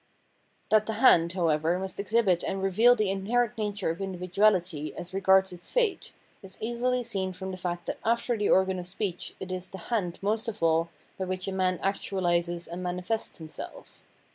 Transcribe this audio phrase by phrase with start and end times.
[0.71, 5.21] That the hand, however, must exhibit and reveal the inherent nature of individuahty as re
[5.21, 9.35] gards its fate, is easily seen from the fact that after the organ of speech
[9.39, 13.99] it is the hand most of all by which a man actuahses and manifests himself.